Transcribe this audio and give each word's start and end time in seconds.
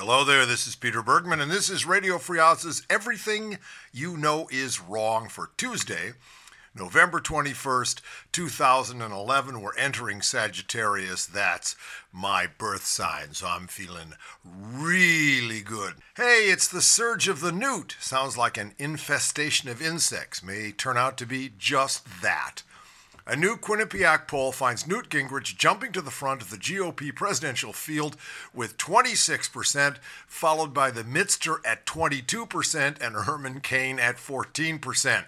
Hello 0.00 0.24
there, 0.24 0.46
this 0.46 0.66
is 0.66 0.76
Peter 0.76 1.02
Bergman, 1.02 1.42
and 1.42 1.50
this 1.50 1.68
is 1.68 1.84
Radio 1.84 2.16
Free 2.16 2.40
Everything 2.88 3.58
You 3.92 4.16
Know 4.16 4.48
Is 4.50 4.80
Wrong 4.80 5.28
for 5.28 5.50
Tuesday, 5.58 6.12
November 6.74 7.20
21st, 7.20 8.00
2011. 8.32 9.60
We're 9.60 9.76
entering 9.76 10.22
Sagittarius. 10.22 11.26
That's 11.26 11.76
my 12.14 12.46
birth 12.46 12.86
sign, 12.86 13.34
so 13.34 13.48
I'm 13.48 13.66
feeling 13.66 14.14
really 14.42 15.60
good. 15.60 15.96
Hey, 16.16 16.46
it's 16.48 16.66
the 16.66 16.80
surge 16.80 17.28
of 17.28 17.42
the 17.42 17.52
newt. 17.52 17.94
Sounds 18.00 18.38
like 18.38 18.56
an 18.56 18.72
infestation 18.78 19.68
of 19.68 19.82
insects. 19.82 20.42
May 20.42 20.72
turn 20.72 20.96
out 20.96 21.18
to 21.18 21.26
be 21.26 21.52
just 21.58 22.22
that. 22.22 22.62
A 23.30 23.36
new 23.36 23.56
Quinnipiac 23.56 24.26
poll 24.26 24.50
finds 24.50 24.88
Newt 24.88 25.08
Gingrich 25.08 25.56
jumping 25.56 25.92
to 25.92 26.00
the 26.00 26.10
front 26.10 26.42
of 26.42 26.50
the 26.50 26.56
GOP 26.56 27.14
presidential 27.14 27.72
field 27.72 28.16
with 28.52 28.76
26%, 28.76 29.98
followed 30.26 30.74
by 30.74 30.90
the 30.90 31.04
Mittster 31.04 31.58
at 31.64 31.86
22% 31.86 33.00
and 33.00 33.14
Herman 33.14 33.60
Cain 33.60 34.00
at 34.00 34.16
14%. 34.16 35.26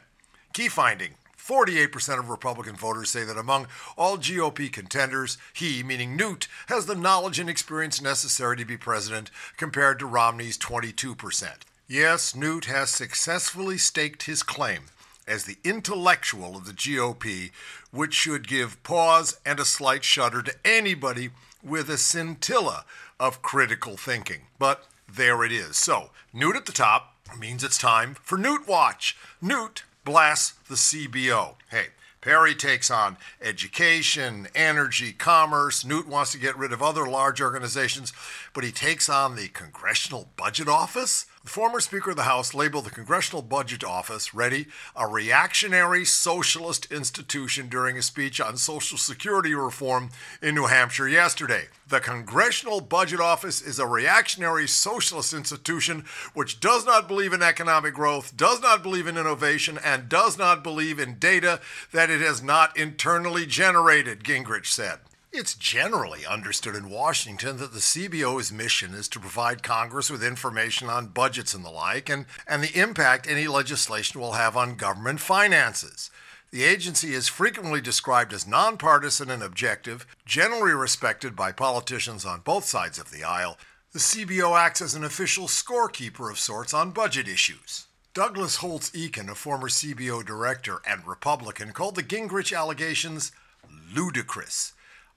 Key 0.52 0.68
finding 0.68 1.12
48% 1.38 2.18
of 2.18 2.28
Republican 2.28 2.74
voters 2.74 3.08
say 3.08 3.22
that 3.22 3.38
among 3.38 3.68
all 3.96 4.18
GOP 4.18 4.72
contenders, 4.72 5.38
he, 5.52 5.84
meaning 5.84 6.16
Newt, 6.16 6.48
has 6.66 6.86
the 6.86 6.96
knowledge 6.96 7.38
and 7.38 7.48
experience 7.48 8.02
necessary 8.02 8.56
to 8.56 8.64
be 8.64 8.76
president, 8.76 9.30
compared 9.56 10.00
to 10.00 10.06
Romney's 10.06 10.58
22%. 10.58 11.52
Yes, 11.86 12.34
Newt 12.34 12.64
has 12.64 12.90
successfully 12.90 13.78
staked 13.78 14.24
his 14.24 14.42
claim 14.42 14.86
as 15.26 15.44
the 15.44 15.58
intellectual 15.64 16.56
of 16.56 16.66
the 16.66 16.72
GOP, 16.72 17.50
which 17.90 18.14
should 18.14 18.48
give 18.48 18.82
pause 18.82 19.38
and 19.44 19.60
a 19.60 19.64
slight 19.64 20.04
shudder 20.04 20.42
to 20.42 20.54
anybody 20.64 21.30
with 21.62 21.88
a 21.88 21.98
scintilla 21.98 22.84
of 23.20 23.42
critical 23.42 23.96
thinking. 23.96 24.42
But 24.58 24.86
there 25.08 25.44
it 25.44 25.52
is. 25.52 25.76
So, 25.76 26.10
Newt 26.32 26.56
at 26.56 26.66
the 26.66 26.72
top 26.72 27.14
means 27.38 27.62
it's 27.62 27.78
time 27.78 28.16
for 28.22 28.36
Newt 28.36 28.66
Watch. 28.66 29.16
Newt 29.40 29.84
blasts 30.04 30.54
the 30.68 30.74
CBO. 30.74 31.54
Hey, 31.70 31.88
Perry 32.20 32.54
takes 32.54 32.90
on 32.90 33.16
education, 33.40 34.48
energy, 34.54 35.12
commerce. 35.12 35.84
Newt 35.84 36.06
wants 36.06 36.32
to 36.32 36.38
get 36.38 36.56
rid 36.56 36.72
of 36.72 36.82
other 36.82 37.06
large 37.06 37.40
organizations, 37.40 38.12
but 38.54 38.64
he 38.64 38.70
takes 38.70 39.08
on 39.08 39.34
the 39.34 39.48
Congressional 39.48 40.28
Budget 40.36 40.68
Office. 40.68 41.26
The 41.44 41.50
former 41.50 41.80
Speaker 41.80 42.10
of 42.10 42.16
the 42.16 42.22
House 42.22 42.54
labeled 42.54 42.84
the 42.84 42.90
Congressional 42.90 43.42
Budget 43.42 43.82
Office, 43.82 44.32
ready, 44.32 44.68
a 44.94 45.08
reactionary 45.08 46.04
socialist 46.04 46.86
institution 46.92 47.68
during 47.68 47.98
a 47.98 48.02
speech 48.02 48.40
on 48.40 48.56
Social 48.56 48.96
Security 48.96 49.52
reform 49.52 50.10
in 50.40 50.54
New 50.54 50.66
Hampshire 50.66 51.08
yesterday. 51.08 51.66
The 51.88 51.98
Congressional 51.98 52.80
Budget 52.80 53.18
Office 53.18 53.60
is 53.60 53.80
a 53.80 53.88
reactionary 53.88 54.68
socialist 54.68 55.34
institution 55.34 56.04
which 56.32 56.60
does 56.60 56.86
not 56.86 57.08
believe 57.08 57.32
in 57.32 57.42
economic 57.42 57.94
growth, 57.94 58.36
does 58.36 58.62
not 58.62 58.84
believe 58.84 59.08
in 59.08 59.18
innovation, 59.18 59.80
and 59.84 60.08
does 60.08 60.38
not 60.38 60.62
believe 60.62 61.00
in 61.00 61.18
data 61.18 61.60
that 61.90 62.08
it 62.08 62.20
has 62.20 62.40
not 62.40 62.76
internally 62.76 63.46
generated, 63.46 64.22
Gingrich 64.22 64.66
said. 64.66 65.00
It's 65.34 65.54
generally 65.54 66.26
understood 66.26 66.76
in 66.76 66.90
Washington 66.90 67.56
that 67.56 67.72
the 67.72 67.78
CBO's 67.78 68.52
mission 68.52 68.92
is 68.92 69.08
to 69.08 69.18
provide 69.18 69.62
Congress 69.62 70.10
with 70.10 70.22
information 70.22 70.90
on 70.90 71.06
budgets 71.06 71.54
and 71.54 71.64
the 71.64 71.70
like, 71.70 72.10
and, 72.10 72.26
and 72.46 72.62
the 72.62 72.78
impact 72.78 73.26
any 73.26 73.46
legislation 73.46 74.20
will 74.20 74.32
have 74.32 74.58
on 74.58 74.74
government 74.74 75.20
finances. 75.20 76.10
The 76.50 76.64
agency 76.64 77.14
is 77.14 77.28
frequently 77.28 77.80
described 77.80 78.34
as 78.34 78.46
nonpartisan 78.46 79.30
and 79.30 79.42
objective, 79.42 80.06
generally 80.26 80.72
respected 80.72 81.34
by 81.34 81.50
politicians 81.50 82.26
on 82.26 82.40
both 82.40 82.66
sides 82.66 82.98
of 82.98 83.10
the 83.10 83.24
aisle. 83.24 83.56
The 83.92 84.00
CBO 84.00 84.54
acts 84.58 84.82
as 84.82 84.94
an 84.94 85.02
official 85.02 85.46
scorekeeper 85.46 86.30
of 86.30 86.38
sorts 86.38 86.74
on 86.74 86.90
budget 86.90 87.26
issues. 87.26 87.86
Douglas 88.12 88.56
Holtz 88.56 88.90
Eakin, 88.90 89.30
a 89.30 89.34
former 89.34 89.70
CBO 89.70 90.26
director 90.26 90.82
and 90.86 91.06
Republican, 91.06 91.72
called 91.72 91.94
the 91.94 92.02
Gingrich 92.02 92.54
allegations 92.54 93.32
ludicrous. 93.94 94.74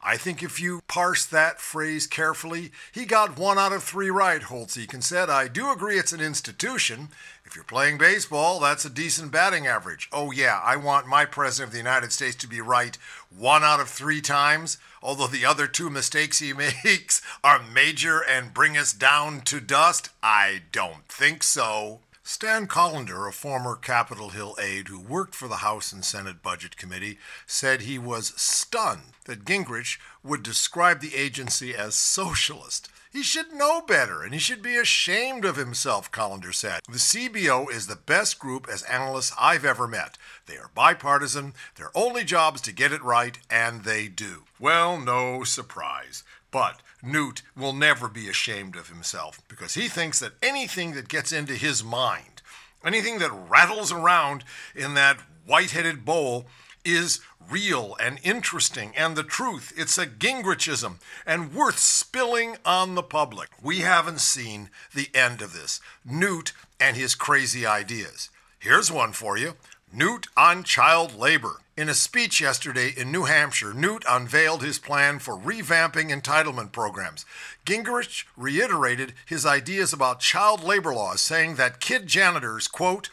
I 0.08 0.18
think 0.18 0.44
if 0.44 0.62
you 0.62 0.82
parse 0.88 1.26
that 1.26 1.60
phrase 1.60 2.06
carefully, 2.06 2.72
he 2.92 3.06
got 3.06 3.40
one 3.40 3.58
out 3.58 3.74
of 3.74 3.84
three 3.84 4.12
right, 4.12 4.44
Holtz 4.44 4.78
Eakin 4.78 5.02
said. 5.02 5.32
I 5.32 5.48
do 5.48 5.72
agree 5.72 5.98
it's 5.98 6.14
an 6.14 6.22
institution. 6.22 7.10
If 7.44 7.56
you're 7.56 7.64
playing 7.66 7.98
baseball, 7.98 8.60
that's 8.60 8.86
a 8.86 8.90
decent 8.92 9.32
batting 9.32 9.66
average. 9.66 10.08
Oh, 10.14 10.32
yeah, 10.32 10.62
I 10.64 10.76
want 10.76 11.08
my 11.08 11.26
President 11.26 11.70
of 11.70 11.72
the 11.72 11.80
United 11.80 12.12
States 12.12 12.36
to 12.36 12.48
be 12.48 12.62
right 12.62 12.96
one 13.36 13.64
out 13.64 13.80
of 13.80 13.90
three 13.90 14.22
times, 14.22 14.78
although 15.02 15.26
the 15.26 15.46
other 15.46 15.66
two 15.66 15.90
mistakes 15.90 16.38
he 16.38 16.54
makes 16.86 17.24
are 17.44 17.64
major 17.64 18.20
and 18.20 18.54
bring 18.54 18.78
us 18.78 18.94
down 18.94 19.42
to 19.42 19.60
dust. 19.60 20.10
I 20.22 20.62
don't 20.72 21.08
think 21.08 21.42
so. 21.42 22.02
Stan 22.28 22.66
Collender, 22.66 23.30
a 23.30 23.32
former 23.32 23.76
Capitol 23.76 24.30
Hill 24.30 24.58
aide 24.60 24.88
who 24.88 25.00
worked 25.00 25.36
for 25.36 25.48
the 25.48 25.58
House 25.58 25.94
and 25.94 26.04
Senate 26.04 26.42
Budget 26.42 26.76
Committee, 26.76 27.20
said 27.46 27.82
he 27.82 28.00
was 28.00 28.34
stunned 28.36 29.14
that 29.26 29.46
Gingrich 29.46 30.00
would 30.24 30.42
describe 30.42 31.02
the 31.02 31.14
agency 31.14 31.76
as 31.76 31.94
socialist. 31.94 32.90
He 33.14 33.22
should 33.22 33.54
know 33.54 33.80
better 33.80 34.24
and 34.24 34.34
he 34.34 34.40
should 34.40 34.64
be 34.64 34.76
ashamed 34.76 35.46
of 35.46 35.56
himself, 35.56 36.12
Collender 36.12 36.52
said. 36.52 36.82
The 36.90 36.98
CBO 36.98 37.72
is 37.72 37.86
the 37.86 37.96
best 37.96 38.40
group 38.40 38.68
as 38.68 38.82
analysts 38.82 39.32
I've 39.40 39.64
ever 39.64 39.88
met. 39.88 40.18
They 40.48 40.58
are 40.58 40.72
bipartisan, 40.74 41.54
their 41.76 41.92
only 41.94 42.24
job 42.24 42.56
is 42.56 42.62
to 42.62 42.74
get 42.74 42.92
it 42.92 43.04
right, 43.04 43.38
and 43.52 43.84
they 43.84 44.08
do. 44.08 44.46
Well, 44.60 45.00
no 45.00 45.44
surprise. 45.44 46.24
But 46.50 46.82
Newt 47.06 47.42
will 47.56 47.74
never 47.74 48.08
be 48.08 48.28
ashamed 48.28 48.76
of 48.76 48.90
himself 48.90 49.40
because 49.48 49.76
he 49.76 49.88
thinks 49.88 50.20
that 50.20 50.34
anything 50.42 50.94
that 50.94 51.08
gets 51.08 51.32
into 51.32 51.54
his 51.54 51.84
mind, 51.84 52.42
anything 52.86 53.20
that 53.20 53.32
rattles 53.32 53.92
around 53.92 54.44
in 54.76 54.94
that 54.96 55.20
white 55.46 55.72
headed 55.72 56.04
bowl, 56.04 56.48
is 56.84 57.20
real 57.50 57.96
and 58.00 58.20
interesting 58.24 58.94
and 58.96 59.16
the 59.16 59.24
truth. 59.24 59.74
It's 59.76 59.98
a 59.98 60.06
Gingrichism 60.06 60.96
and 61.26 61.54
worth 61.54 61.80
spilling 61.80 62.58
on 62.66 62.96
the 62.96 63.04
public. 63.04 63.50
We 63.62 63.80
haven't 63.80 64.22
seen 64.22 64.70
the 64.94 65.10
end 65.14 65.42
of 65.42 65.54
this. 65.54 65.82
Newt 66.04 66.54
and 66.80 66.96
his 66.96 67.16
crazy 67.16 67.66
ideas. 67.66 68.30
Here's 68.60 68.92
one 68.92 69.12
for 69.14 69.38
you 69.38 69.54
Newt 69.98 70.28
on 70.36 70.66
child 70.66 71.18
labor. 71.18 71.62
In 71.78 71.88
a 71.88 71.94
speech 71.94 72.42
yesterday 72.42 72.90
in 72.98 73.14
New 73.14 73.24
Hampshire, 73.24 73.74
Newt 73.74 74.04
unveiled 74.10 74.62
his 74.62 74.78
plan 74.78 75.20
for 75.20 75.38
revamping 75.38 76.10
entitlement 76.10 76.74
programs. 76.74 77.26
Gingrich 77.66 78.26
reiterated 78.36 79.14
his 79.26 79.46
ideas 79.46 79.94
about 79.94 80.20
child 80.20 80.62
labor 80.64 80.94
laws, 80.94 81.22
saying 81.22 81.56
that 81.56 81.80
kid 81.80 82.08
janitors, 82.08 82.68
quote, 82.68 83.10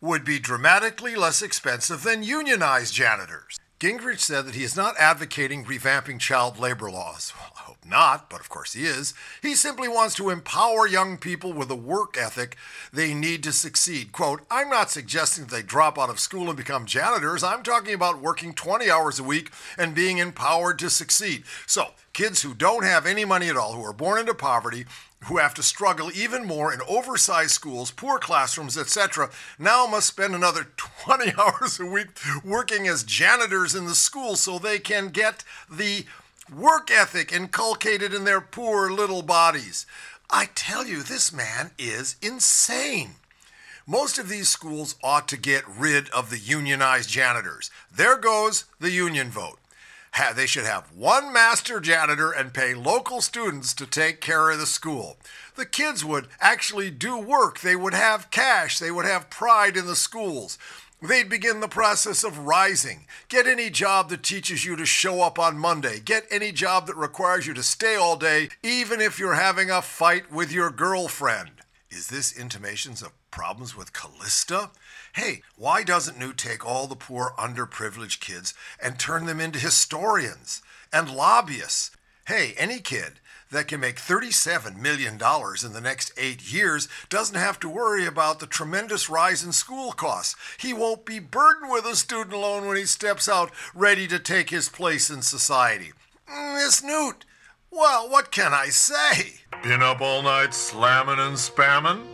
would 0.00 0.24
be 0.24 0.38
dramatically 0.38 1.16
less 1.16 1.42
expensive 1.42 2.02
than 2.02 2.22
unionized 2.22 2.94
janitors. 2.94 3.58
Gingrich 3.82 4.20
said 4.20 4.46
that 4.46 4.54
he 4.54 4.62
is 4.62 4.76
not 4.76 4.94
advocating 4.96 5.64
revamping 5.64 6.20
child 6.20 6.56
labor 6.56 6.88
laws. 6.88 7.32
Well, 7.36 7.50
I 7.56 7.60
hope 7.62 7.84
not, 7.84 8.30
but 8.30 8.38
of 8.38 8.48
course 8.48 8.74
he 8.74 8.86
is. 8.86 9.12
He 9.42 9.56
simply 9.56 9.88
wants 9.88 10.14
to 10.14 10.30
empower 10.30 10.86
young 10.86 11.18
people 11.18 11.52
with 11.52 11.68
a 11.68 11.74
work 11.74 12.16
ethic 12.16 12.56
they 12.92 13.12
need 13.12 13.42
to 13.42 13.50
succeed. 13.50 14.12
Quote, 14.12 14.42
I'm 14.52 14.70
not 14.70 14.92
suggesting 14.92 15.46
that 15.46 15.50
they 15.50 15.62
drop 15.62 15.98
out 15.98 16.10
of 16.10 16.20
school 16.20 16.46
and 16.46 16.56
become 16.56 16.86
janitors. 16.86 17.42
I'm 17.42 17.64
talking 17.64 17.92
about 17.92 18.22
working 18.22 18.54
20 18.54 18.88
hours 18.88 19.18
a 19.18 19.24
week 19.24 19.50
and 19.76 19.96
being 19.96 20.18
empowered 20.18 20.78
to 20.78 20.88
succeed. 20.88 21.42
So, 21.66 21.88
kids 22.12 22.42
who 22.42 22.54
don't 22.54 22.84
have 22.84 23.04
any 23.04 23.24
money 23.24 23.48
at 23.48 23.56
all, 23.56 23.72
who 23.72 23.84
are 23.84 23.92
born 23.92 24.20
into 24.20 24.32
poverty, 24.32 24.84
who 25.24 25.38
have 25.38 25.54
to 25.54 25.62
struggle 25.62 26.10
even 26.14 26.44
more 26.44 26.72
in 26.72 26.80
oversized 26.88 27.52
schools, 27.52 27.90
poor 27.90 28.18
classrooms, 28.18 28.76
etc., 28.76 29.30
now 29.58 29.86
must 29.86 30.08
spend 30.08 30.34
another 30.34 30.68
20 30.76 31.32
hours 31.38 31.78
a 31.78 31.86
week 31.86 32.08
working 32.44 32.88
as 32.88 33.02
janitors 33.02 33.74
in 33.74 33.86
the 33.86 33.94
school 33.94 34.36
so 34.36 34.58
they 34.58 34.78
can 34.78 35.08
get 35.08 35.44
the 35.70 36.04
work 36.54 36.90
ethic 36.90 37.32
inculcated 37.32 38.12
in 38.12 38.24
their 38.24 38.40
poor 38.40 38.90
little 38.90 39.22
bodies. 39.22 39.86
I 40.30 40.48
tell 40.54 40.86
you, 40.86 41.02
this 41.02 41.32
man 41.32 41.70
is 41.78 42.16
insane. 42.22 43.16
Most 43.86 44.18
of 44.18 44.28
these 44.28 44.48
schools 44.48 44.94
ought 45.02 45.28
to 45.28 45.36
get 45.36 45.64
rid 45.68 46.08
of 46.10 46.30
the 46.30 46.38
unionized 46.38 47.10
janitors. 47.10 47.70
There 47.94 48.16
goes 48.16 48.64
the 48.80 48.90
union 48.90 49.28
vote 49.28 49.58
they 50.34 50.46
should 50.46 50.64
have 50.64 50.92
one 50.94 51.32
master 51.32 51.80
janitor 51.80 52.30
and 52.30 52.54
pay 52.54 52.74
local 52.74 53.20
students 53.20 53.74
to 53.74 53.86
take 53.86 54.20
care 54.20 54.50
of 54.50 54.58
the 54.58 54.66
school. 54.66 55.16
The 55.56 55.66
kids 55.66 56.04
would 56.04 56.28
actually 56.40 56.90
do 56.90 57.18
work. 57.18 57.60
They 57.60 57.76
would 57.76 57.94
have 57.94 58.30
cash. 58.30 58.78
They 58.78 58.90
would 58.90 59.04
have 59.04 59.30
pride 59.30 59.76
in 59.76 59.86
the 59.86 59.96
schools. 59.96 60.58
They'd 61.02 61.28
begin 61.28 61.60
the 61.60 61.68
process 61.68 62.24
of 62.24 62.38
rising. 62.38 63.06
Get 63.28 63.46
any 63.46 63.70
job 63.70 64.08
that 64.10 64.22
teaches 64.22 64.64
you 64.64 64.76
to 64.76 64.86
show 64.86 65.20
up 65.20 65.38
on 65.38 65.58
Monday. 65.58 65.98
Get 65.98 66.24
any 66.30 66.52
job 66.52 66.86
that 66.86 66.96
requires 66.96 67.46
you 67.46 67.54
to 67.54 67.62
stay 67.62 67.96
all 67.96 68.16
day, 68.16 68.48
even 68.62 69.00
if 69.00 69.18
you're 69.18 69.34
having 69.34 69.70
a 69.70 69.82
fight 69.82 70.30
with 70.30 70.52
your 70.52 70.70
girlfriend. 70.70 71.50
Is 71.94 72.08
this 72.08 72.34
intimations 72.34 73.02
of 73.02 73.12
problems 73.30 73.76
with 73.76 73.92
Callista? 73.92 74.70
Hey, 75.14 75.42
why 75.56 75.82
doesn't 75.82 76.18
Newt 76.18 76.38
take 76.38 76.64
all 76.64 76.86
the 76.86 76.96
poor 76.96 77.34
underprivileged 77.38 78.18
kids 78.18 78.54
and 78.82 78.98
turn 78.98 79.26
them 79.26 79.40
into 79.40 79.58
historians 79.58 80.62
and 80.90 81.14
lobbyists? 81.14 81.90
Hey, 82.26 82.54
any 82.56 82.78
kid 82.78 83.20
that 83.50 83.68
can 83.68 83.80
make 83.80 83.96
$37 83.96 84.78
million 84.78 85.14
in 85.14 85.72
the 85.74 85.80
next 85.82 86.12
eight 86.16 86.50
years 86.50 86.88
doesn't 87.10 87.36
have 87.36 87.60
to 87.60 87.68
worry 87.68 88.06
about 88.06 88.40
the 88.40 88.46
tremendous 88.46 89.10
rise 89.10 89.44
in 89.44 89.52
school 89.52 89.92
costs. 89.92 90.34
He 90.58 90.72
won't 90.72 91.04
be 91.04 91.18
burdened 91.18 91.70
with 91.70 91.84
a 91.84 91.94
student 91.94 92.32
loan 92.32 92.66
when 92.66 92.78
he 92.78 92.86
steps 92.86 93.28
out 93.28 93.52
ready 93.74 94.08
to 94.08 94.18
take 94.18 94.48
his 94.48 94.70
place 94.70 95.10
in 95.10 95.20
society. 95.20 95.92
Mm, 96.26 96.54
Miss 96.54 96.82
Newt, 96.82 97.26
well, 97.72 98.08
what 98.08 98.30
can 98.30 98.52
I 98.52 98.68
say? 98.68 99.40
Been 99.62 99.82
up 99.82 100.00
all 100.00 100.22
night 100.22 100.54
slamming 100.54 101.18
and 101.18 101.36
spamming? 101.36 102.04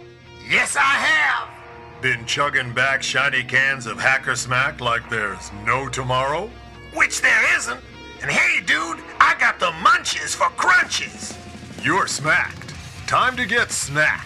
Yes, 0.49 0.76
I 0.76 0.81
have. 0.81 2.02
Been 2.02 2.25
chugging 2.26 2.72
back 2.72 3.02
shiny 3.02 3.43
cans 3.43 3.87
of 3.87 3.99
Hacker 3.99 4.37
Smack 4.37 4.81
like 4.81 5.10
there's 5.10 5.50
no 5.66 5.88
tomorrow? 5.88 6.49
Which 6.94 7.20
there 7.20 7.56
isn't. 7.56 7.81
And 8.22 8.31
hey, 8.31 8.64
dude, 8.64 9.00
I 9.20 9.34
got 9.38 9.58
the 9.58 9.72
munches 9.82 10.34
for 10.34 10.49
crunches. 10.50 11.37
You're 11.82 12.06
smacked. 12.06 12.72
Time 13.08 13.37
to 13.37 13.46
get 13.46 13.69
snacked. 13.69 14.25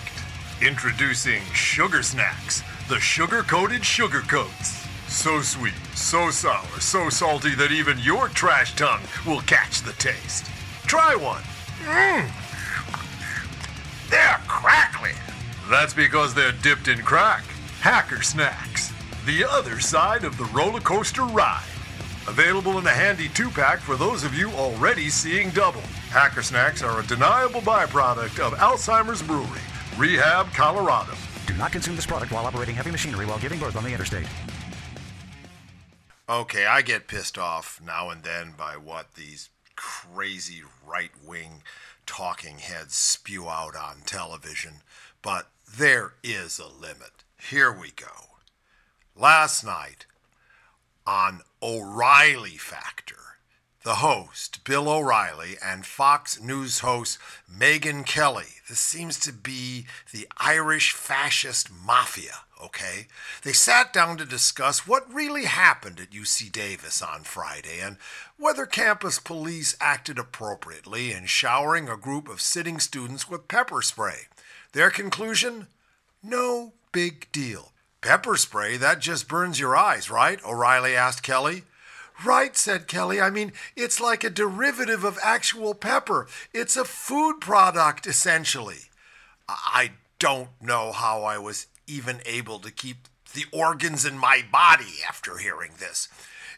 Introducing 0.60 1.42
Sugar 1.54 2.02
Snacks, 2.02 2.62
the 2.88 3.00
sugar 3.00 3.42
coated 3.42 3.84
sugar 3.84 4.20
coats. 4.20 4.86
So 5.08 5.40
sweet, 5.42 5.74
so 5.94 6.30
sour, 6.30 6.80
so 6.80 7.08
salty 7.08 7.54
that 7.56 7.72
even 7.72 7.98
your 7.98 8.28
trash 8.28 8.74
tongue 8.76 9.02
will 9.26 9.40
catch 9.42 9.82
the 9.82 9.92
taste. 9.94 10.51
Try 10.92 11.14
one. 11.14 11.40
Mmm. 11.84 12.30
They're 14.10 14.40
crackly. 14.46 15.12
That's 15.70 15.94
because 15.94 16.34
they're 16.34 16.52
dipped 16.52 16.86
in 16.86 16.98
crack. 16.98 17.44
Hacker 17.80 18.20
Snacks, 18.20 18.92
the 19.24 19.42
other 19.42 19.80
side 19.80 20.24
of 20.24 20.36
the 20.36 20.44
roller 20.52 20.80
coaster 20.80 21.22
ride. 21.24 21.64
Available 22.28 22.76
in 22.76 22.86
a 22.86 22.90
handy 22.90 23.30
two 23.30 23.48
pack 23.48 23.78
for 23.78 23.96
those 23.96 24.22
of 24.22 24.34
you 24.34 24.50
already 24.50 25.08
seeing 25.08 25.48
double. 25.52 25.80
Hacker 26.10 26.42
Snacks 26.42 26.82
are 26.82 27.00
a 27.00 27.06
deniable 27.06 27.62
byproduct 27.62 28.38
of 28.38 28.52
Alzheimer's 28.58 29.22
Brewery, 29.22 29.62
Rehab, 29.96 30.52
Colorado. 30.52 31.14
Do 31.46 31.54
not 31.54 31.72
consume 31.72 31.96
this 31.96 32.04
product 32.04 32.32
while 32.32 32.44
operating 32.44 32.74
heavy 32.74 32.90
machinery 32.90 33.24
while 33.24 33.38
giving 33.38 33.58
birth 33.58 33.76
on 33.76 33.84
the 33.84 33.92
interstate. 33.94 34.26
Okay, 36.28 36.66
I 36.66 36.82
get 36.82 37.08
pissed 37.08 37.38
off 37.38 37.80
now 37.82 38.10
and 38.10 38.22
then 38.22 38.52
by 38.58 38.76
what 38.76 39.14
these 39.14 39.48
crazy 39.76 40.62
right 40.86 41.12
wing 41.24 41.62
talking 42.06 42.58
heads 42.58 42.94
spew 42.94 43.48
out 43.48 43.76
on 43.76 44.02
television, 44.04 44.82
but 45.22 45.48
there 45.76 46.14
is 46.22 46.58
a 46.58 46.68
limit. 46.68 47.24
Here 47.50 47.72
we 47.72 47.90
go. 47.90 48.36
Last 49.16 49.64
night 49.64 50.06
on 51.06 51.40
O'Reilly 51.62 52.56
Factor, 52.56 53.31
the 53.84 53.96
host, 53.96 54.64
Bill 54.64 54.88
O'Reilly, 54.88 55.56
and 55.64 55.84
Fox 55.84 56.40
News 56.40 56.80
host 56.80 57.18
Megyn 57.52 58.06
Kelly. 58.06 58.46
This 58.68 58.78
seems 58.78 59.18
to 59.20 59.32
be 59.32 59.86
the 60.12 60.28
Irish 60.38 60.92
fascist 60.92 61.68
mafia, 61.70 62.44
okay? 62.62 63.08
They 63.42 63.52
sat 63.52 63.92
down 63.92 64.16
to 64.18 64.24
discuss 64.24 64.86
what 64.86 65.12
really 65.12 65.44
happened 65.46 65.98
at 65.98 66.10
UC 66.10 66.52
Davis 66.52 67.02
on 67.02 67.24
Friday 67.24 67.80
and 67.82 67.96
whether 68.38 68.66
campus 68.66 69.18
police 69.18 69.76
acted 69.80 70.18
appropriately 70.18 71.12
in 71.12 71.26
showering 71.26 71.88
a 71.88 71.96
group 71.96 72.28
of 72.28 72.40
sitting 72.40 72.78
students 72.78 73.28
with 73.28 73.48
pepper 73.48 73.82
spray. 73.82 74.28
Their 74.72 74.90
conclusion? 74.90 75.66
No 76.22 76.72
big 76.92 77.30
deal. 77.32 77.72
Pepper 78.00 78.36
spray, 78.36 78.76
that 78.76 79.00
just 79.00 79.28
burns 79.28 79.60
your 79.60 79.76
eyes, 79.76 80.10
right? 80.10 80.42
O'Reilly 80.44 80.94
asked 80.94 81.22
Kelly. 81.22 81.64
Right, 82.24 82.56
said 82.56 82.86
Kelly. 82.86 83.20
I 83.20 83.30
mean, 83.30 83.52
it's 83.76 84.00
like 84.00 84.24
a 84.24 84.30
derivative 84.30 85.04
of 85.04 85.18
actual 85.22 85.74
pepper. 85.74 86.26
It's 86.52 86.76
a 86.76 86.84
food 86.84 87.40
product, 87.40 88.06
essentially. 88.06 88.90
I 89.48 89.92
don't 90.18 90.50
know 90.60 90.92
how 90.92 91.24
I 91.24 91.38
was 91.38 91.66
even 91.86 92.20
able 92.24 92.58
to 92.60 92.70
keep 92.70 93.08
the 93.34 93.44
organs 93.52 94.04
in 94.04 94.18
my 94.18 94.44
body 94.50 95.00
after 95.08 95.38
hearing 95.38 95.72
this. 95.78 96.08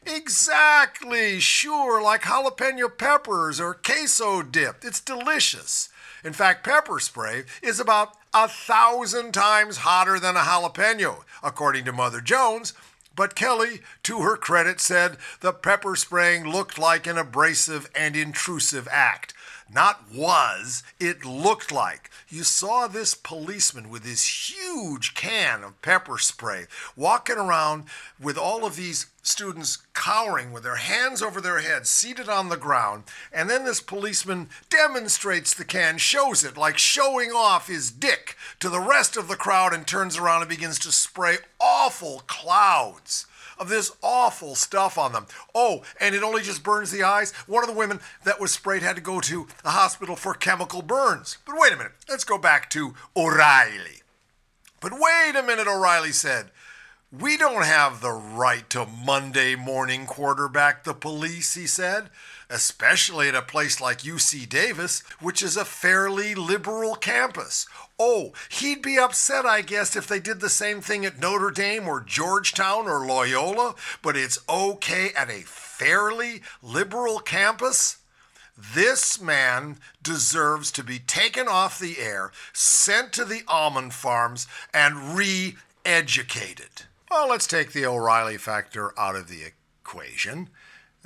Exactly, 0.06 1.40
sure, 1.40 2.02
like 2.02 2.22
jalapeno 2.22 2.96
peppers 2.96 3.58
or 3.58 3.74
queso 3.74 4.42
dip. 4.42 4.84
It's 4.84 5.00
delicious. 5.00 5.88
In 6.22 6.32
fact, 6.32 6.64
pepper 6.64 6.98
spray 7.00 7.44
is 7.62 7.80
about 7.80 8.16
a 8.34 8.48
thousand 8.48 9.32
times 9.32 9.78
hotter 9.78 10.18
than 10.18 10.36
a 10.36 10.40
jalapeno, 10.40 11.24
according 11.42 11.84
to 11.86 11.92
Mother 11.92 12.20
Jones. 12.20 12.74
But 13.16 13.34
Kelly, 13.34 13.82
to 14.04 14.20
her 14.20 14.36
credit, 14.36 14.80
said 14.80 15.18
the 15.40 15.52
pepper 15.52 15.94
spraying 15.94 16.44
looked 16.44 16.78
like 16.78 17.06
an 17.06 17.16
abrasive 17.16 17.88
and 17.94 18.16
intrusive 18.16 18.88
act. 18.90 19.34
Not 19.74 20.04
was, 20.14 20.84
it 21.00 21.24
looked 21.24 21.72
like. 21.72 22.08
You 22.28 22.44
saw 22.44 22.86
this 22.86 23.16
policeman 23.16 23.90
with 23.90 24.04
this 24.04 24.48
huge 24.48 25.14
can 25.14 25.64
of 25.64 25.82
pepper 25.82 26.16
spray 26.18 26.66
walking 26.94 27.38
around 27.38 27.86
with 28.20 28.38
all 28.38 28.64
of 28.64 28.76
these 28.76 29.06
students 29.24 29.78
cowering 29.92 30.52
with 30.52 30.62
their 30.62 30.76
hands 30.76 31.22
over 31.22 31.40
their 31.40 31.58
heads, 31.58 31.88
seated 31.88 32.28
on 32.28 32.50
the 32.50 32.56
ground. 32.56 33.02
And 33.32 33.50
then 33.50 33.64
this 33.64 33.80
policeman 33.80 34.48
demonstrates 34.70 35.52
the 35.52 35.64
can, 35.64 35.98
shows 35.98 36.44
it, 36.44 36.56
like 36.56 36.78
showing 36.78 37.30
off 37.30 37.66
his 37.66 37.90
dick 37.90 38.36
to 38.60 38.68
the 38.68 38.80
rest 38.80 39.16
of 39.16 39.26
the 39.26 39.34
crowd, 39.34 39.74
and 39.74 39.86
turns 39.86 40.16
around 40.16 40.42
and 40.42 40.50
begins 40.50 40.78
to 40.80 40.92
spray 40.92 41.38
awful 41.58 42.22
clouds 42.28 43.26
of 43.58 43.68
this 43.68 43.92
awful 44.02 44.54
stuff 44.54 44.98
on 44.98 45.12
them. 45.12 45.26
Oh, 45.54 45.82
and 46.00 46.14
it 46.14 46.22
only 46.22 46.42
just 46.42 46.62
burns 46.62 46.90
the 46.90 47.02
eyes. 47.02 47.32
One 47.46 47.62
of 47.62 47.68
the 47.68 47.76
women 47.76 48.00
that 48.24 48.40
was 48.40 48.52
sprayed 48.52 48.82
had 48.82 48.96
to 48.96 49.02
go 49.02 49.20
to 49.20 49.46
a 49.64 49.70
hospital 49.70 50.16
for 50.16 50.34
chemical 50.34 50.82
burns. 50.82 51.38
But 51.44 51.56
wait 51.58 51.72
a 51.72 51.76
minute, 51.76 51.92
let's 52.08 52.24
go 52.24 52.38
back 52.38 52.70
to 52.70 52.94
O'Reilly. 53.16 54.02
But 54.80 54.92
wait 54.92 55.34
a 55.34 55.42
minute, 55.42 55.66
O'Reilly 55.66 56.12
said. 56.12 56.50
We 57.20 57.36
don't 57.36 57.64
have 57.64 58.00
the 58.00 58.12
right 58.12 58.68
to 58.70 58.86
Monday 58.86 59.54
morning 59.54 60.04
quarterback 60.04 60.82
the 60.82 60.94
police, 60.94 61.54
he 61.54 61.66
said, 61.66 62.10
especially 62.50 63.28
at 63.28 63.36
a 63.36 63.42
place 63.42 63.80
like 63.80 63.98
UC 63.98 64.48
Davis, 64.48 65.00
which 65.20 65.40
is 65.40 65.56
a 65.56 65.64
fairly 65.64 66.34
liberal 66.34 66.96
campus. 66.96 67.66
Oh, 68.00 68.32
he'd 68.48 68.82
be 68.82 68.98
upset, 68.98 69.46
I 69.46 69.60
guess, 69.60 69.94
if 69.94 70.08
they 70.08 70.18
did 70.18 70.40
the 70.40 70.48
same 70.48 70.80
thing 70.80 71.04
at 71.04 71.20
Notre 71.20 71.52
Dame 71.52 71.86
or 71.86 72.00
Georgetown 72.00 72.88
or 72.88 73.06
Loyola, 73.06 73.76
but 74.02 74.16
it's 74.16 74.40
okay 74.48 75.10
at 75.14 75.30
a 75.30 75.42
fairly 75.42 76.42
liberal 76.62 77.20
campus? 77.20 77.98
This 78.58 79.20
man 79.20 79.76
deserves 80.02 80.72
to 80.72 80.82
be 80.82 80.98
taken 80.98 81.46
off 81.46 81.78
the 81.78 81.98
air, 82.00 82.32
sent 82.52 83.12
to 83.12 83.24
the 83.24 83.42
almond 83.46 83.94
farms, 83.94 84.48
and 84.72 85.16
re 85.16 85.56
educated. 85.84 86.86
Well, 87.14 87.28
let's 87.28 87.46
take 87.46 87.72
the 87.72 87.86
O'Reilly 87.86 88.38
factor 88.38 88.92
out 88.98 89.14
of 89.14 89.28
the 89.28 89.44
equation. 89.44 90.50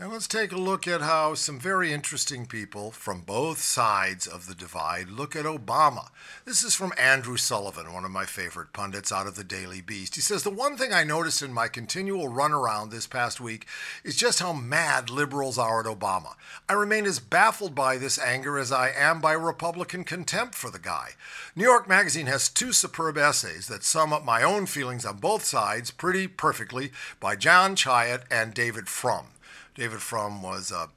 And 0.00 0.12
let's 0.12 0.28
take 0.28 0.52
a 0.52 0.56
look 0.56 0.86
at 0.86 1.00
how 1.00 1.34
some 1.34 1.58
very 1.58 1.92
interesting 1.92 2.46
people 2.46 2.92
from 2.92 3.22
both 3.22 3.60
sides 3.60 4.28
of 4.28 4.46
the 4.46 4.54
divide 4.54 5.08
look 5.08 5.34
at 5.34 5.44
Obama. 5.44 6.10
This 6.44 6.62
is 6.62 6.72
from 6.72 6.92
Andrew 6.96 7.36
Sullivan, 7.36 7.92
one 7.92 8.04
of 8.04 8.12
my 8.12 8.24
favorite 8.24 8.72
pundits 8.72 9.10
out 9.10 9.26
of 9.26 9.34
the 9.34 9.42
Daily 9.42 9.80
Beast. 9.80 10.14
He 10.14 10.20
says 10.20 10.44
The 10.44 10.50
one 10.50 10.76
thing 10.76 10.92
I 10.92 11.02
noticed 11.02 11.42
in 11.42 11.52
my 11.52 11.66
continual 11.66 12.28
run 12.28 12.52
around 12.52 12.90
this 12.92 13.08
past 13.08 13.40
week 13.40 13.66
is 14.04 14.14
just 14.14 14.38
how 14.38 14.52
mad 14.52 15.10
liberals 15.10 15.58
are 15.58 15.80
at 15.80 15.86
Obama. 15.86 16.36
I 16.68 16.74
remain 16.74 17.04
as 17.04 17.18
baffled 17.18 17.74
by 17.74 17.98
this 17.98 18.20
anger 18.20 18.56
as 18.56 18.70
I 18.70 18.92
am 18.96 19.20
by 19.20 19.32
Republican 19.32 20.04
contempt 20.04 20.54
for 20.54 20.70
the 20.70 20.78
guy. 20.78 21.14
New 21.56 21.64
York 21.64 21.88
Magazine 21.88 22.26
has 22.26 22.48
two 22.48 22.72
superb 22.72 23.18
essays 23.18 23.66
that 23.66 23.82
sum 23.82 24.12
up 24.12 24.24
my 24.24 24.44
own 24.44 24.66
feelings 24.66 25.04
on 25.04 25.16
both 25.16 25.42
sides 25.42 25.90
pretty 25.90 26.28
perfectly 26.28 26.92
by 27.18 27.34
John 27.34 27.74
Chait 27.74 28.22
and 28.30 28.54
David 28.54 28.86
Frum. 28.86 29.30
David 29.78 30.02
Frum 30.02 30.42
was 30.42 30.72
a, 30.72 30.88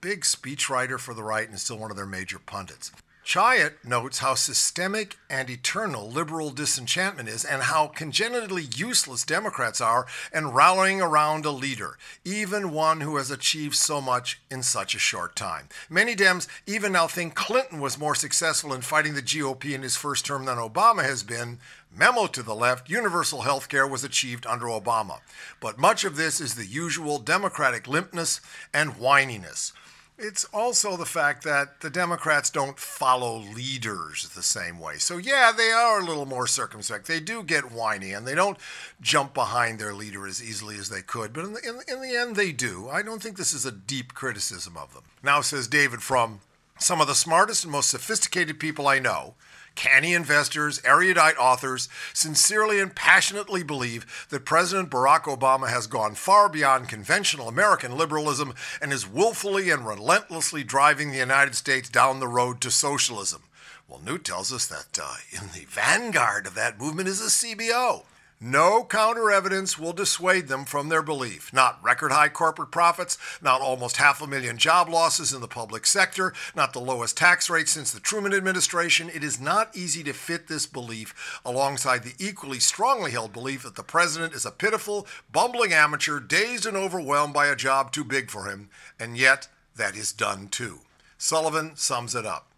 big 0.00 0.22
speechwriter 0.22 0.98
for 0.98 1.12
the 1.12 1.22
right 1.22 1.46
and 1.48 1.58
still 1.58 1.78
one 1.78 1.90
of 1.90 1.96
their 1.96 2.06
major 2.06 2.38
pundits. 2.38 2.90
Chait 3.24 3.72
notes 3.82 4.18
how 4.18 4.34
systemic 4.34 5.16
and 5.30 5.48
eternal 5.48 6.10
liberal 6.10 6.50
disenchantment 6.50 7.26
is 7.26 7.42
and 7.42 7.62
how 7.62 7.86
congenitally 7.86 8.64
useless 8.76 9.24
Democrats 9.24 9.80
are 9.80 10.06
in 10.32 10.48
rallying 10.48 11.00
around 11.00 11.46
a 11.46 11.50
leader, 11.50 11.96
even 12.22 12.70
one 12.70 13.00
who 13.00 13.16
has 13.16 13.30
achieved 13.30 13.76
so 13.76 13.98
much 14.02 14.42
in 14.50 14.62
such 14.62 14.94
a 14.94 14.98
short 14.98 15.34
time. 15.34 15.70
Many 15.88 16.14
Dems 16.14 16.46
even 16.66 16.92
now 16.92 17.06
think 17.06 17.34
Clinton 17.34 17.80
was 17.80 17.98
more 17.98 18.14
successful 18.14 18.74
in 18.74 18.82
fighting 18.82 19.14
the 19.14 19.22
GOP 19.22 19.72
in 19.72 19.82
his 19.82 19.96
first 19.96 20.26
term 20.26 20.44
than 20.44 20.58
Obama 20.58 21.02
has 21.02 21.22
been. 21.22 21.58
Memo 21.96 22.26
to 22.26 22.42
the 22.42 22.54
left 22.54 22.90
universal 22.90 23.40
health 23.40 23.70
care 23.70 23.86
was 23.86 24.04
achieved 24.04 24.46
under 24.46 24.66
Obama. 24.66 25.20
But 25.60 25.78
much 25.78 26.04
of 26.04 26.16
this 26.16 26.42
is 26.42 26.56
the 26.56 26.66
usual 26.66 27.18
Democratic 27.18 27.84
limpness 27.84 28.40
and 28.74 28.96
whininess. 28.96 29.72
It's 30.16 30.44
also 30.46 30.96
the 30.96 31.04
fact 31.04 31.42
that 31.42 31.80
the 31.80 31.90
Democrats 31.90 32.48
don't 32.48 32.78
follow 32.78 33.38
leaders 33.38 34.28
the 34.28 34.44
same 34.44 34.78
way. 34.78 34.96
So, 34.98 35.16
yeah, 35.16 35.50
they 35.50 35.72
are 35.72 36.00
a 36.00 36.04
little 36.04 36.24
more 36.24 36.46
circumspect. 36.46 37.08
They 37.08 37.18
do 37.18 37.42
get 37.42 37.72
whiny 37.72 38.12
and 38.12 38.24
they 38.24 38.36
don't 38.36 38.58
jump 39.00 39.34
behind 39.34 39.78
their 39.78 39.92
leader 39.92 40.24
as 40.26 40.42
easily 40.42 40.76
as 40.76 40.88
they 40.88 41.02
could. 41.02 41.32
But 41.32 41.44
in 41.46 41.52
the, 41.54 41.68
in, 41.68 41.80
in 41.88 42.00
the 42.00 42.16
end, 42.16 42.36
they 42.36 42.52
do. 42.52 42.88
I 42.88 43.02
don't 43.02 43.20
think 43.20 43.36
this 43.36 43.52
is 43.52 43.66
a 43.66 43.72
deep 43.72 44.14
criticism 44.14 44.76
of 44.76 44.94
them. 44.94 45.02
Now, 45.22 45.40
says 45.40 45.66
David 45.66 46.00
Frum 46.00 46.40
Some 46.78 47.00
of 47.00 47.08
the 47.08 47.16
smartest 47.16 47.64
and 47.64 47.72
most 47.72 47.90
sophisticated 47.90 48.60
people 48.60 48.86
I 48.86 49.00
know, 49.00 49.34
canny 49.74 50.14
investors, 50.14 50.80
erudite 50.84 51.36
authors, 51.38 51.88
sincerely 52.12 52.80
and 52.80 52.94
passionately 52.94 53.62
believe 53.62 54.26
that 54.30 54.44
President 54.44 54.90
Barack 54.90 55.22
Obama 55.22 55.68
has 55.68 55.86
gone 55.86 56.14
far 56.14 56.48
beyond 56.48 56.88
conventional 56.88 57.48
American 57.48 57.96
liberalism 57.96 58.54
and 58.80 58.92
is 58.92 59.08
willfully 59.08 59.70
and 59.70 59.86
relentlessly 59.86 60.64
driving 60.64 61.10
the 61.10 61.18
United 61.18 61.54
States 61.54 61.88
down 61.88 62.20
the 62.20 62.28
road 62.28 62.60
to 62.60 62.70
socialism. 62.70 63.42
Well, 63.88 64.00
Newt 64.04 64.24
tells 64.24 64.52
us 64.52 64.66
that 64.66 64.98
uh, 65.02 65.16
in 65.30 65.48
the 65.48 65.66
vanguard 65.66 66.46
of 66.46 66.54
that 66.54 66.80
movement 66.80 67.08
is 67.08 67.20
the 67.20 67.54
CBO. 67.54 68.04
No 68.40 68.84
counter 68.84 69.30
evidence 69.30 69.78
will 69.78 69.92
dissuade 69.92 70.48
them 70.48 70.64
from 70.64 70.88
their 70.88 71.02
belief. 71.02 71.52
Not 71.52 71.82
record 71.82 72.10
high 72.10 72.28
corporate 72.28 72.72
profits, 72.72 73.16
not 73.40 73.60
almost 73.60 73.96
half 73.96 74.20
a 74.20 74.26
million 74.26 74.58
job 74.58 74.88
losses 74.88 75.32
in 75.32 75.40
the 75.40 75.48
public 75.48 75.86
sector, 75.86 76.34
not 76.54 76.72
the 76.72 76.80
lowest 76.80 77.16
tax 77.16 77.48
rate 77.48 77.68
since 77.68 77.90
the 77.92 78.00
Truman 78.00 78.34
administration. 78.34 79.08
It 79.08 79.22
is 79.22 79.40
not 79.40 79.74
easy 79.76 80.02
to 80.04 80.12
fit 80.12 80.48
this 80.48 80.66
belief 80.66 81.40
alongside 81.44 82.02
the 82.02 82.14
equally 82.18 82.58
strongly 82.58 83.12
held 83.12 83.32
belief 83.32 83.62
that 83.62 83.76
the 83.76 83.82
president 83.82 84.34
is 84.34 84.44
a 84.44 84.50
pitiful, 84.50 85.06
bumbling 85.30 85.72
amateur, 85.72 86.18
dazed 86.18 86.66
and 86.66 86.76
overwhelmed 86.76 87.32
by 87.32 87.46
a 87.46 87.56
job 87.56 87.92
too 87.92 88.04
big 88.04 88.30
for 88.30 88.50
him, 88.50 88.68
and 88.98 89.16
yet 89.16 89.48
that 89.76 89.96
is 89.96 90.12
done 90.12 90.48
too. 90.48 90.80
Sullivan 91.16 91.76
sums 91.76 92.14
it 92.14 92.26
up. 92.26 92.50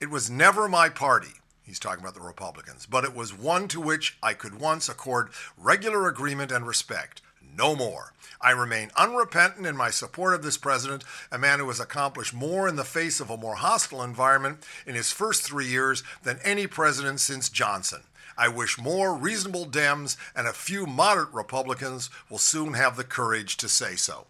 It 0.00 0.08
was 0.08 0.30
never 0.30 0.68
my 0.68 0.88
party 0.88 1.34
He's 1.66 1.80
talking 1.80 2.00
about 2.00 2.14
the 2.14 2.20
Republicans. 2.20 2.86
But 2.86 3.04
it 3.04 3.14
was 3.14 3.36
one 3.36 3.66
to 3.68 3.80
which 3.80 4.16
I 4.22 4.34
could 4.34 4.60
once 4.60 4.88
accord 4.88 5.30
regular 5.58 6.06
agreement 6.06 6.52
and 6.52 6.64
respect. 6.64 7.22
No 7.56 7.74
more. 7.74 8.12
I 8.40 8.52
remain 8.52 8.90
unrepentant 8.96 9.66
in 9.66 9.76
my 9.76 9.90
support 9.90 10.34
of 10.34 10.42
this 10.42 10.58
president, 10.58 11.02
a 11.32 11.38
man 11.38 11.58
who 11.58 11.66
has 11.66 11.80
accomplished 11.80 12.32
more 12.32 12.68
in 12.68 12.76
the 12.76 12.84
face 12.84 13.18
of 13.18 13.30
a 13.30 13.36
more 13.36 13.56
hostile 13.56 14.02
environment 14.02 14.58
in 14.86 14.94
his 14.94 15.10
first 15.10 15.42
three 15.42 15.66
years 15.66 16.04
than 16.22 16.38
any 16.44 16.68
president 16.68 17.18
since 17.18 17.48
Johnson. 17.48 18.02
I 18.38 18.48
wish 18.48 18.78
more 18.78 19.16
reasonable 19.16 19.66
Dems 19.66 20.16
and 20.36 20.46
a 20.46 20.52
few 20.52 20.86
moderate 20.86 21.32
Republicans 21.32 22.10
will 22.30 22.38
soon 22.38 22.74
have 22.74 22.96
the 22.96 23.04
courage 23.04 23.56
to 23.56 23.68
say 23.68 23.96
so. 23.96 24.26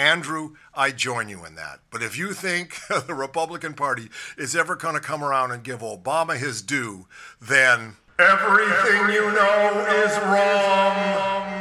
Andrew, 0.00 0.54
I 0.74 0.92
join 0.92 1.28
you 1.28 1.44
in 1.44 1.56
that. 1.56 1.80
But 1.90 2.02
if 2.02 2.16
you 2.16 2.32
think 2.32 2.80
the 3.06 3.14
Republican 3.14 3.74
Party 3.74 4.08
is 4.38 4.56
ever 4.56 4.74
going 4.74 4.94
to 4.94 5.00
come 5.00 5.22
around 5.22 5.50
and 5.52 5.62
give 5.62 5.80
Obama 5.80 6.38
his 6.38 6.62
due, 6.62 7.06
then 7.38 7.96
everything 8.18 9.12
you 9.12 9.30
know 9.30 9.86
is 10.02 10.16
wrong. 10.24 11.59